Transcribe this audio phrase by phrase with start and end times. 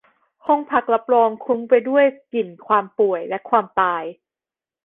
[0.45, 4.03] ห้องพักรับรองคลุ้งไปด้วยกลิ่นความป่วยและความตาย